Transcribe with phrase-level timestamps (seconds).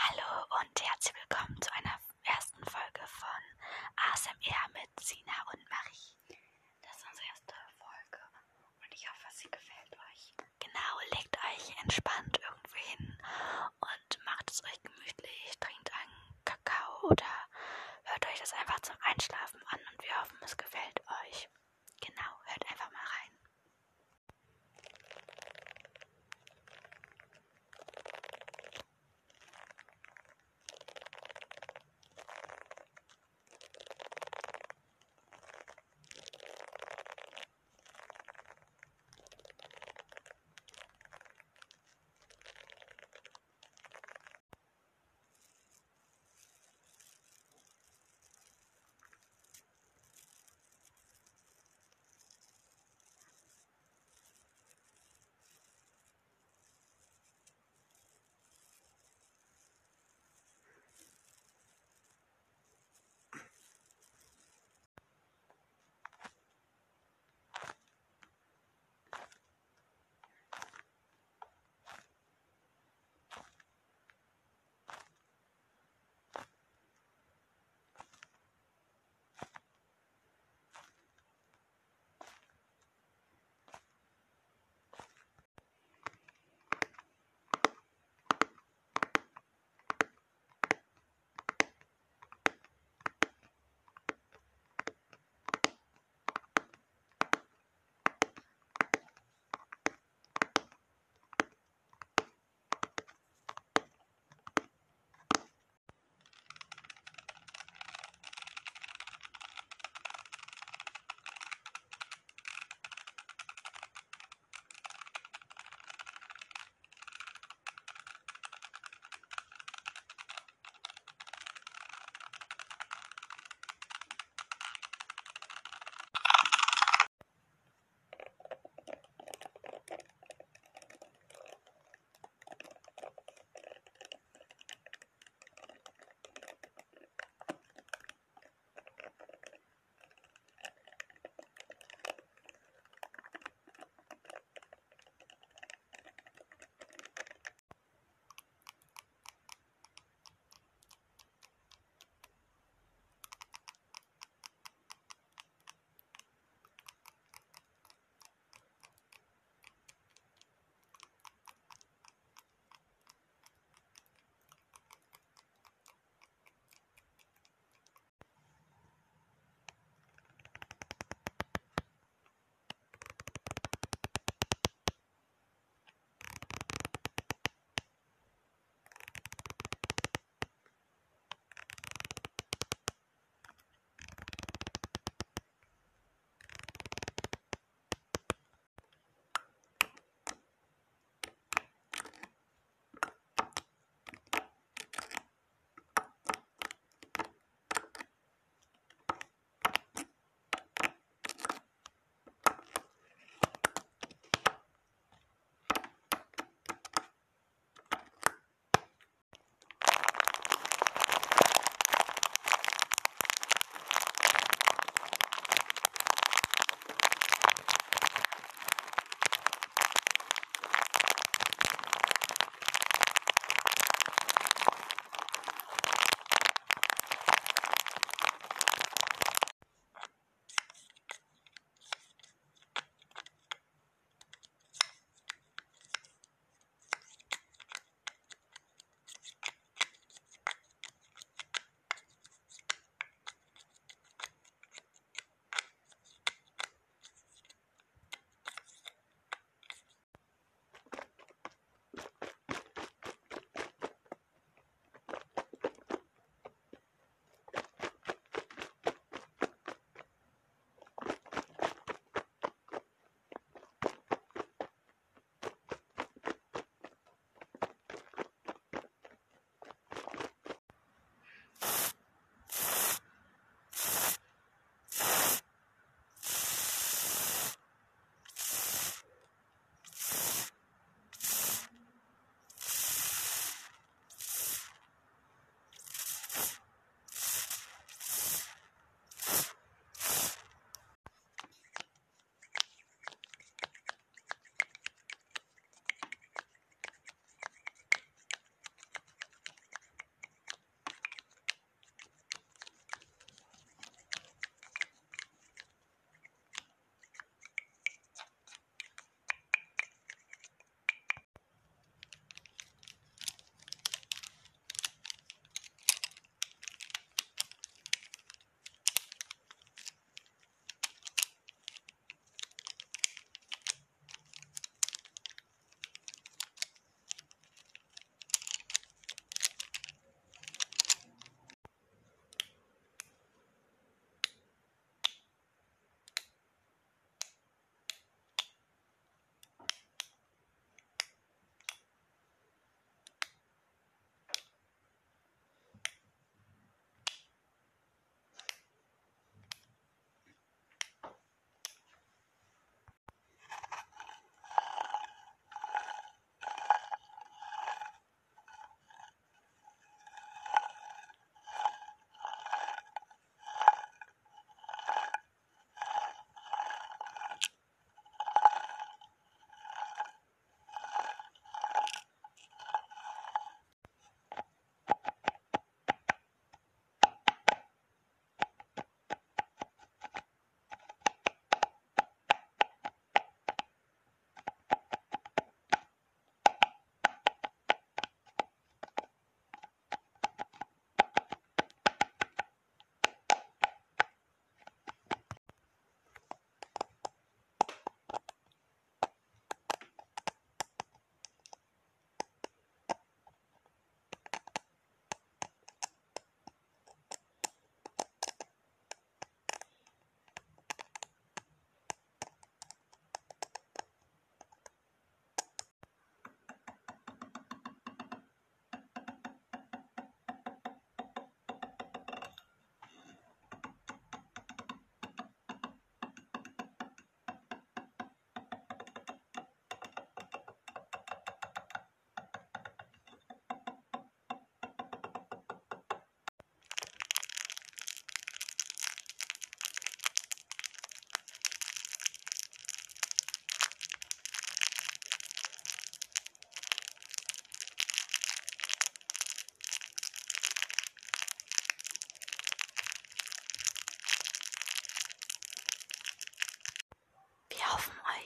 [0.00, 3.42] Hallo und herzlich willkommen zu einer ersten Folge von
[3.96, 6.38] ASMR mit Sina und Marie.
[6.82, 8.22] Das ist unsere erste Folge
[8.78, 10.34] und ich hoffe, sie gefällt euch.
[10.60, 13.18] Genau, legt euch entspannt irgendwo hin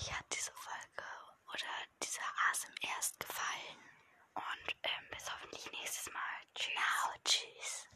[0.00, 1.04] euch hat diese Folge
[1.52, 1.66] oder
[2.02, 3.78] dieser ASMR gefallen.
[4.34, 6.20] Und ähm, bis hoffentlich nächstes Mal.
[6.54, 6.74] Tschüss.
[6.74, 7.88] Genau, tschüss.